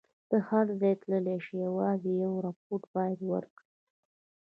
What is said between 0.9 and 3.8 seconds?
تللای شې، یوازې یو ریپورټ باید وکړي.